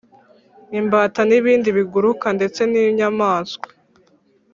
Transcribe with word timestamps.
Imbata 0.79 1.21
n 1.29 1.31
ibindi 1.39 1.69
biguruka 1.77 2.27
ndetse 2.37 2.61
n 2.71 2.73
inyamaswa 2.83 3.67